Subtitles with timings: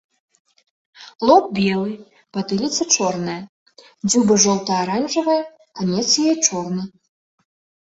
[1.29, 1.93] Лоб белы,
[2.39, 3.37] патыліца чорная,
[4.09, 5.41] дзюба жоўта-аранжавая,
[5.79, 6.83] канец яе чорны.